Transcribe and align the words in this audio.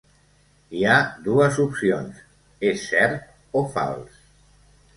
Hi 0.77 0.79
ha 0.85 0.95
dues 1.27 1.59
opcions: 1.65 2.23
és 2.73 2.89
cert 2.95 3.31
o 3.63 3.67
fals. 3.77 4.21